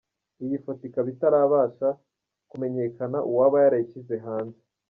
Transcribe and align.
Iyi 0.43 0.57
foto 0.63 0.81
ikaba 0.89 1.07
itarabasha 1.13 1.87
kumenyekana 2.49 3.17
uwaba 3.29 3.57
yarayishyize 3.63 4.15
hanze. 4.25 4.61